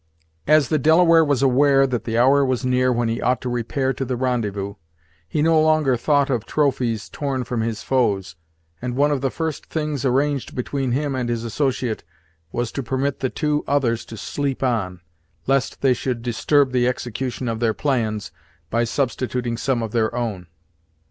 [0.47, 3.93] As the Delaware was aware that the hour was near when he ought to repair
[3.93, 4.73] to the rendezvous,
[5.29, 8.35] he no longer thought of trophies torn from his foes,
[8.81, 12.03] and one of the first things arranged between him and his associate
[12.51, 15.01] was to permit the two others to sleep on,
[15.45, 18.31] lest they should disturb the execution of their plans
[18.71, 20.47] by substituting some of their own.